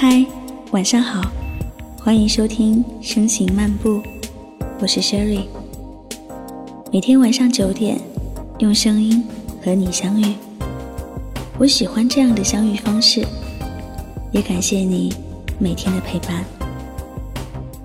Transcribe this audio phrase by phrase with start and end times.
[0.00, 0.24] 嗨，
[0.70, 1.20] 晚上好，
[2.00, 3.94] 欢迎收听《声行漫步》，
[4.78, 5.46] 我是 Sherry。
[6.92, 7.98] 每天晚上九点，
[8.60, 9.26] 用声音
[9.60, 10.36] 和你相遇。
[11.58, 13.26] 我喜欢这样的相遇方式，
[14.30, 15.12] 也感谢你
[15.58, 16.44] 每天的陪伴。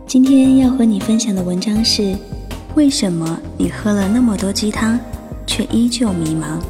[0.06, 2.16] 今天要和你分享的文章是：
[2.76, 5.00] 为什么你喝了那么多鸡汤，
[5.48, 6.60] 却依旧迷茫？《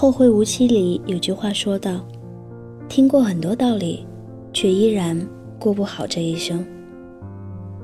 [0.00, 2.06] 后会无期》里有句话说道
[2.88, 4.06] ：“听过很多道理，
[4.52, 5.20] 却依然
[5.58, 6.64] 过不好这一生。”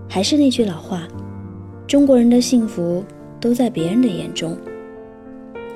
[0.08, 1.08] 还是那句老话，
[1.88, 3.02] 中国人的幸福
[3.40, 4.56] 都在别人的眼中。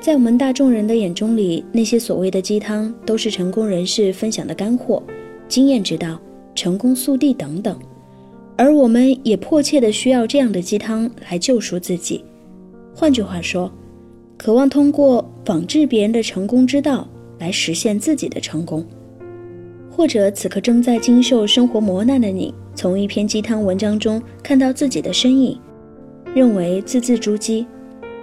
[0.01, 5.03] 在我们大众人的眼中里，那些所谓的鸡汤都是成功人士分享的干货、
[5.49, 6.21] 经验之道、
[6.55, 7.77] 成功速递等等，
[8.57, 12.25] 而我们也迫切的需要这样的鸡汤来救赎自己。
[12.95, 13.69] 换句话说，
[14.39, 17.07] 渴望通过仿制别人的成功之道
[17.41, 18.87] 来实现自己的成功，
[19.91, 25.59] 或者此刻正在经受生活磨难的你，从一篇鸡汤文章中看到自己的身影，
[26.33, 27.67] 认为字字珠玑，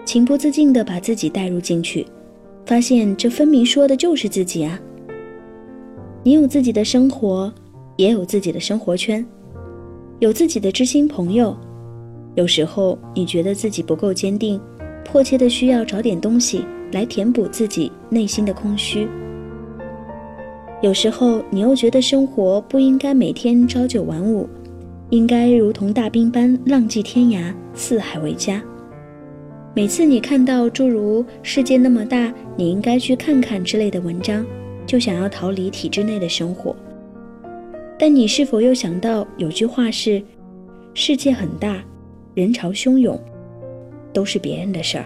[0.06, 2.08] 情不自禁地把自己带入进去，
[2.66, 4.80] 发现这分明说的就是自己啊！
[6.24, 7.54] 你有自己的生活，
[7.98, 9.24] 也有自己的生活圈，
[10.20, 11.56] 有自己的知心朋友，
[12.36, 14.60] 有时候你觉得自己不够坚定。
[15.06, 19.08] 迫切的需要找点东西来填补自己内心的空虚。
[20.82, 24.50] 有时候你又觉得生活不应该每天朝九晚五，
[25.12, 28.62] 应该如同大兵般浪迹天涯，四海为家。
[29.74, 34.46] 每次你看到诸如“世界那么大，你应该去看看”之类的文章，
[34.86, 36.76] 就想要逃离体制内的生活。
[37.98, 40.22] 但你是否又想到有句话是
[40.94, 41.84] ：“世界很大，
[42.34, 43.20] 人潮汹涌。”
[44.16, 45.06] 都是别人的事儿。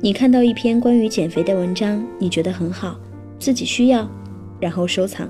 [0.00, 2.96] 你看到一篇关于减肥的文章，你觉得很好，
[3.38, 4.08] 自己需要，
[4.60, 5.26] 然后收藏；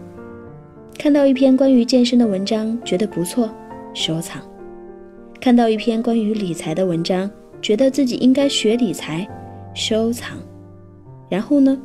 [0.98, 3.50] 看到一篇关于健身的文章，觉得不错，
[3.94, 4.38] 收藏；
[5.40, 7.28] 看到一篇关于理财的文章，
[7.62, 9.26] 觉得自己应该学理财，
[9.74, 10.38] 收藏。
[11.28, 11.80] 然后呢？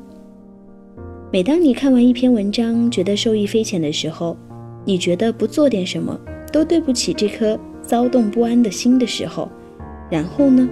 [1.32, 4.38] 每当你看完一篇文章，觉得受益匪浅的时候，
[4.86, 6.20] 你觉得不做点什么
[6.52, 7.60] 都对不起这颗。
[7.86, 9.50] 躁动不安的心的时候，
[10.10, 10.68] 然后呢？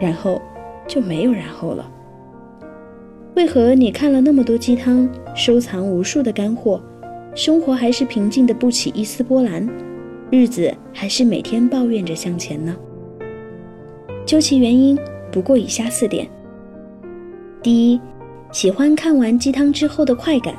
[0.00, 0.42] 然后
[0.86, 1.90] 就没有然后了。
[3.34, 6.80] 为何你看了那么多鸡汤，收藏无数的干货，
[7.34, 9.68] 生活还是平静的不起一丝波澜，
[10.30, 12.76] 日子还是每天抱怨着向前呢？
[14.26, 14.98] 究其原因，
[15.30, 16.28] 不过以下四点：
[17.62, 18.00] 第一，
[18.50, 20.54] 喜欢看完鸡汤之后的快感。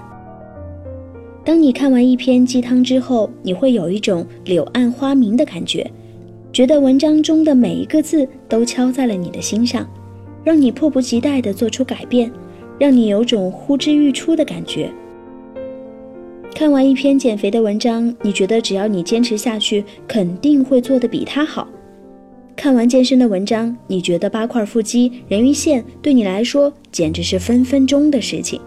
[1.48, 5.90] 当你看完一篇鸡汤之后，你会有一种柳暗花明的感觉，
[6.52, 9.90] 觉得文章中的每一个字都敲在了你的心上，
[10.44, 12.30] 让你迫不及待地做出改变，
[12.78, 14.92] 让你有种呼之欲出的感觉。
[16.54, 21.66] 看完一篇减肥的文章，你觉得只要你坚持下去，肯定会做得比他好。
[22.58, 28.60] 看完健身的文章，你觉得八块腹肌、人鱼线对你来说简直是分分钟的事情。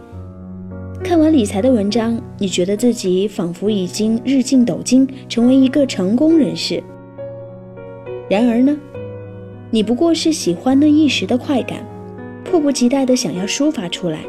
[1.10, 6.81] 看完理财的文章，你觉得自己仿佛已经日进斗金，成为一个成功人士。
[8.28, 8.78] 然而呢，
[9.72, 11.84] 你不过是喜欢那一时的快感，
[12.44, 14.21] 迫不及待的想要抒发出来。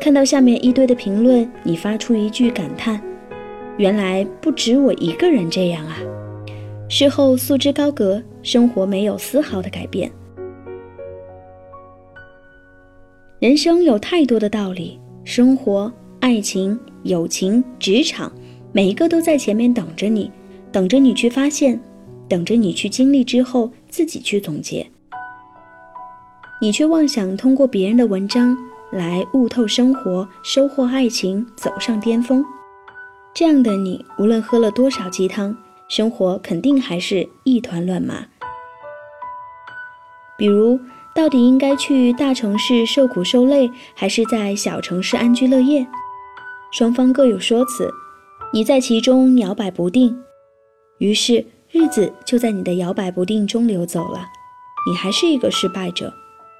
[0.00, 2.98] 看到下面一堆的评论，你发出一句感叹
[3.76, 5.98] ：“原来不止我一个人这样啊！”
[6.88, 10.10] 事后束之高阁，生活没有丝毫的改变。
[13.40, 14.98] 人生有太多的道理。
[15.26, 18.30] 生活、爱情、友情、职场，
[18.70, 20.30] 每一个都在前面等着你，
[20.70, 21.80] 等着你去发现，
[22.28, 24.88] 等着你去经历之后自己去总结。
[26.62, 28.56] 你却妄想通过别人的文章
[28.92, 32.44] 来悟透生活、收获爱情、走上巅峰。
[33.34, 35.56] 这样的你，无论喝了多少鸡汤，
[35.88, 38.24] 生活肯定还是一团乱麻。
[40.38, 40.78] 比如。
[41.16, 45.86] 到底应该去大城市受苦受累，还是在小城市安居乐业？
[46.70, 47.90] 双方各有说辞，
[48.52, 50.14] 你在其中摇摆不定，
[50.98, 54.26] 于是日子就在你的摇摆不定中流走了。
[54.86, 56.12] 你还是一个失败者，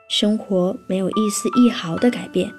[0.08, 2.50] 生活没有一丝一毫的改变。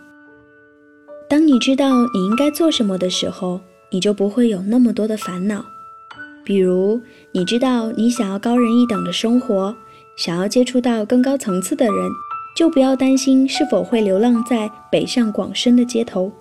[1.28, 3.60] 当你知道你应该做什么的时候，
[3.90, 5.66] 你就不会有那么多的烦恼。
[6.46, 7.02] 比如，
[7.32, 9.76] 你知道你想要高人一等的生活。
[10.18, 12.12] 想要接触到更高层次的人，
[12.56, 16.32] 就不要担心是否会流浪在北上广深的街头。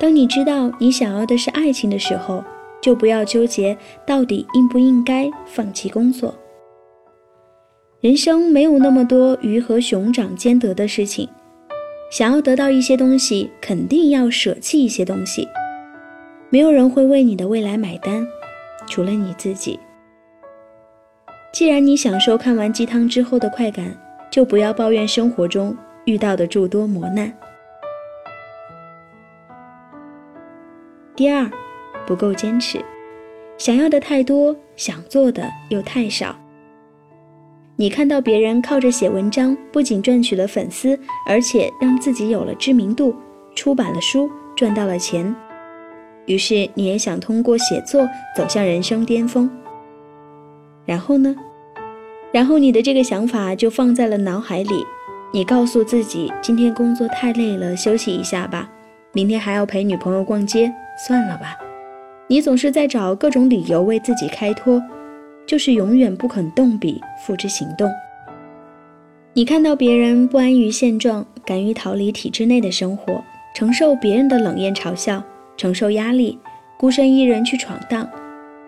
[0.00, 2.42] 当你知道你想要的是爱情的时候，
[2.80, 6.34] 就不要纠结到底应不应该放弃工作。
[8.00, 11.28] 人生没有那么多鱼和熊掌兼得的事情，
[12.10, 15.46] 想要得到一些东西，肯定要舍弃一些东西。
[16.50, 18.26] 没有人会为你的未来买单，
[18.88, 19.78] 除了你自己。
[21.52, 23.94] 既然你享受看完鸡汤之后的快感，
[24.30, 25.76] 就不要抱怨生活中
[26.06, 27.30] 遇到的诸多磨难。
[31.14, 31.48] 第二，
[32.06, 32.82] 不够坚持，
[33.58, 36.34] 想要的太多，想做的又太少。
[37.76, 40.98] 你看到别人靠着写文章，不仅赚取了粉丝，
[41.28, 43.14] 而且让自己有了知名度，
[43.54, 45.34] 出版了书，赚到了钱，
[46.24, 49.50] 于是你也想通过写作走向人生巅峰。
[50.84, 51.34] 然后呢？
[52.32, 54.84] 然后你的这个想法就放在了脑海里，
[55.32, 58.70] 你告诉自己，今天工作太累了，休息一下吧。
[59.12, 60.72] 明天还要陪女朋友逛街，
[61.06, 61.56] 算了吧。
[62.28, 64.82] 你总是在找各种理由为自己开脱。
[65.44, 67.90] 就是永远不肯动笔付之行动。
[69.34, 73.22] 你看到别人不安于现状，敢于逃离体制内的生活，
[73.54, 75.20] 承受别人的冷眼嘲笑，
[75.56, 76.38] 承受压力，
[76.78, 78.08] 孤身一人去闯荡，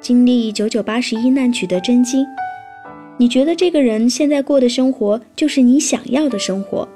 [0.05, 2.27] 经历九九八十一难取得真经。
[3.17, 6.87] 你觉得这个人现在过的生活就是你想要的生活？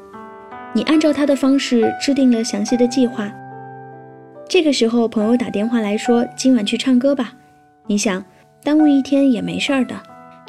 [0.75, 3.32] 你按照他的方式制定了详细的计划。
[4.46, 7.32] 这个时候，朋友打电话来说：“今晚去唱歌吧。”
[7.88, 8.22] 你想。
[8.64, 9.94] 耽误一天也没事儿的，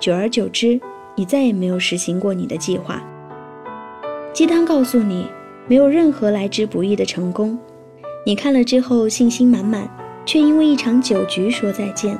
[0.02, 0.82] 久而久之，
[1.16, 3.02] 你再也没有实行过你的计划。
[4.34, 5.28] 鸡汤告诉你，
[5.68, 7.58] 没有任何来之不易的成功。
[8.26, 9.88] 你看了之后信心满满，
[10.26, 12.20] 却因为一场酒局说再见。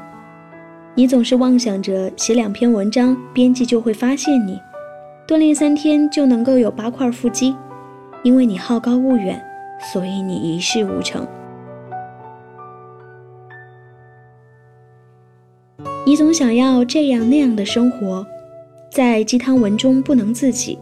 [0.96, 4.60] 你总是妄想着写两篇文章，编辑就会发现你；
[5.28, 7.56] 锻炼三天就能够有八块腹肌。
[8.22, 9.42] 因为你好高骛远，
[9.94, 11.26] 所以你一事无成。
[16.06, 18.26] 你总想要这样那样的生活，
[18.92, 20.78] 在鸡汤文中不能自己。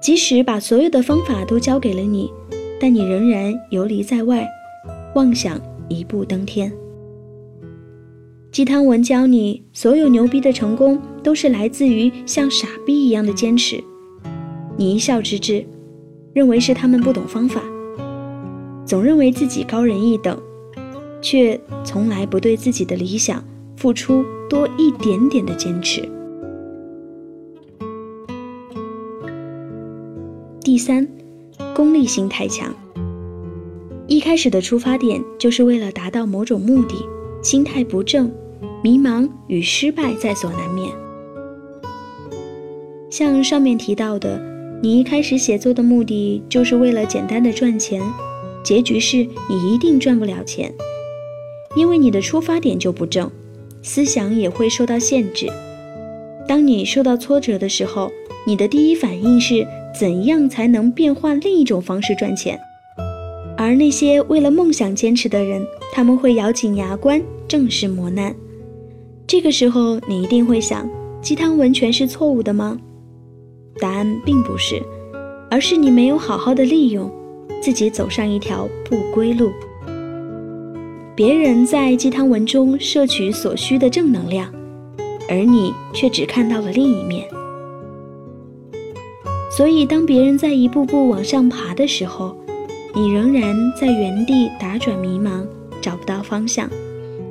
[0.00, 2.32] 即使把所有的方法都交给了你，
[2.80, 4.48] 但你仍然游离在外，
[5.14, 6.72] 妄想一步登天。
[8.52, 13.82] 鸡汤文教你，所有牛逼的成功都是来自于像傻逼一样的坚持。
[14.76, 15.64] 你一笑置之，
[16.32, 17.62] 认为是他们不懂方法，
[18.84, 20.36] 总认为自己高人一等，
[21.22, 23.44] 却从来不对自己的理想。
[23.76, 26.06] 付出多一点点的坚持。
[30.60, 31.08] 第三，
[31.74, 32.74] 功利心太强。
[34.06, 36.96] 一开始的出发点就是为了达到某种目的，
[37.42, 38.30] 心态不正，
[38.82, 40.90] 迷茫与失败在所难免。
[43.10, 44.40] 像上面提到的，
[44.82, 48.02] 你一开始写作的目的就是为了简单的赚钱，
[48.62, 49.16] 结局是
[49.48, 50.72] 你一定赚不了钱，
[51.74, 53.30] 因为你的出发点就不正。
[53.82, 55.48] 思想也会受到限制。
[56.46, 58.10] 当你受到挫折的时候，
[58.46, 59.66] 你的第一反应是
[59.98, 62.60] 怎样才能变换另一种方式赚钱？
[63.60, 65.62] 而那些为了梦想坚持的人，
[65.92, 68.34] 他们会咬紧牙关，正视磨难。
[69.26, 70.88] 这个时候，你一定会想：
[71.20, 72.78] 鸡汤文全是错误的吗？
[73.78, 74.82] 答案并不是，
[75.50, 77.12] 而是你没有好好的利用，
[77.60, 79.50] 自己走上一条不归路。
[81.14, 84.50] 别人在鸡汤文中摄取所需的正能量，
[85.28, 87.28] 而你却只看到了另一面。
[89.54, 92.34] 所以，当别人在一步步往上爬的时候，
[92.94, 95.46] 你仍然在原地打转，迷茫，
[95.80, 96.68] 找不到方向，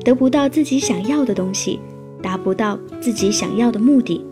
[0.04, 1.80] 得不到自己想要的东西，
[2.22, 4.24] 达不到自己想要的目的。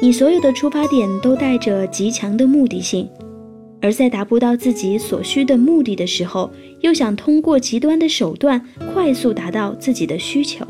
[0.00, 3.08] 你所有的出发点都带着极强的目的性。
[3.82, 10.66] 而在达不到自己所需的目的的时候，又想通过极端的手段快速达到自己的需求，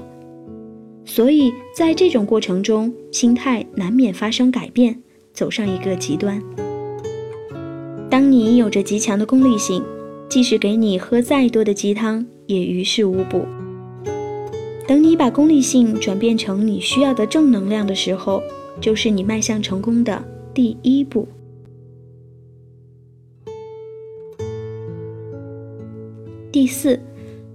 [1.05, 4.97] 所以在这种过程中，心态难免发生改变，
[5.33, 6.41] 走上一个极端。
[8.11, 9.85] 当你有着极强的功利性，
[10.29, 13.47] 即使给你喝再多的鸡汤，也于事无补。
[14.89, 18.43] 等你把功利性转变成你需要的正能量的时候，
[18.81, 20.21] 就是你迈向成功的
[20.53, 21.29] 第一步。
[26.51, 26.99] 第四，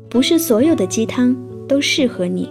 [0.07, 1.35] 不是所有的鸡汤
[1.67, 2.49] 都适合你。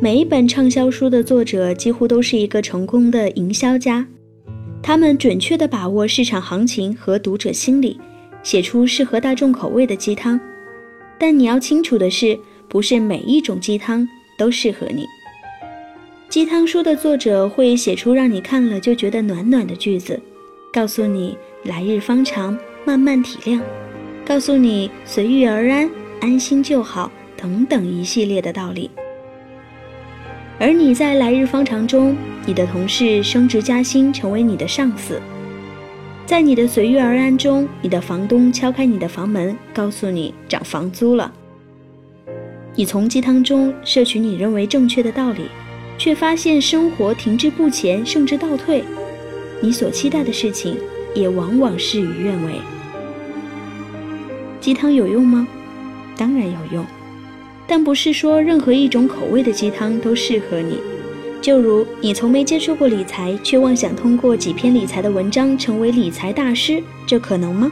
[0.00, 4.08] 每一本畅销书的作者几乎都是一个成功的营销家，
[4.86, 7.98] 他们准确地把握市场行情和读者心理，
[8.42, 10.38] 写出适合大众口味的鸡汤。
[11.18, 12.38] 但你要清楚的是，
[12.68, 15.06] 不是每一种鸡汤都适合你。
[16.28, 20.20] 鸡汤书的作者会写出让你看了就觉得暖暖的句子，
[20.70, 23.62] 告诉你来日方长，慢慢体谅。
[24.22, 28.90] 告诉你随遇而安，安心就好等等一系列的道理。
[30.58, 35.16] 而你在来日方长中，你的同事升职加薪，成为你的上司；
[36.24, 41.32] 在你的随遇而安中，你的房东敲开你的房门，告诉你涨房租了。
[42.76, 45.42] 你从鸡汤中摄取你认为正确的道理，
[45.98, 48.84] 却发现生活停滞不前，甚至倒退。
[49.60, 50.76] 你所期待的事情，
[51.14, 52.54] 也往往事与愿违。
[54.60, 55.46] 鸡汤有用吗？
[56.16, 56.86] 当然有用。
[57.66, 60.78] 但不是说任何一种口味的鸡汤都适合你。
[61.40, 67.70] 就如你从没接触过理财，却妄想通过几篇理财的文章成为理财大师，这可能吗？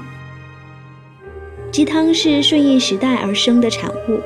[1.70, 4.20] 鸡汤是顺应时代而生的产物，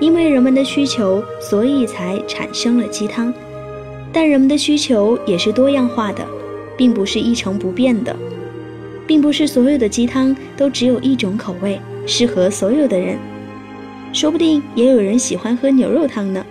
[0.00, 3.32] 因为人们的需求，所以才产生了鸡汤。
[4.10, 6.26] 但人们的需求也是多样化的，
[6.78, 8.16] 并不是一成不变的，
[9.06, 13.18] 并不是所有的鸡汤都只有一种口味，适合所有的人。
[14.12, 16.44] 说不定也有人喜欢喝牛肉汤呢。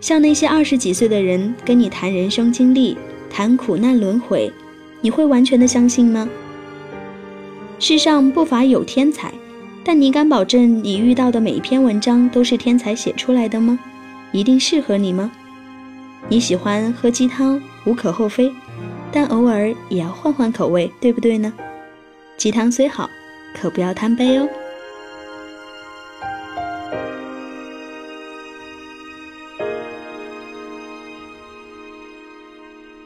[0.00, 2.96] 像那些二十几岁的人跟你谈人生经历、
[3.28, 4.50] 谈苦难轮回，
[5.00, 6.28] 你会完全的相信吗？
[7.78, 9.32] 世上不乏有天才，
[9.84, 13.78] 但你敢保证你遇到的每一篇文章都是天才写出来的吗？
[14.32, 15.30] 一定适合你吗？
[16.28, 18.52] 你喜欢喝鸡汤无可厚非，
[19.10, 21.52] 但偶尔也要换换口味，对不对呢？
[22.36, 23.10] 鸡汤虽好，
[23.54, 24.48] 可不要贪杯哦。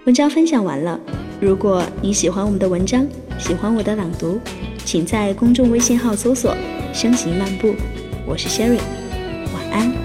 [0.05, 1.01] 文章分享完了，
[1.41, 3.07] 如果你喜欢我们的文章，
[3.39, 4.39] 喜欢我的朗读，
[4.85, 6.55] 请在公众微信号搜索
[6.93, 7.75] “声行漫步”，
[8.29, 8.81] 我是 Sherry，
[9.55, 10.04] 晚安。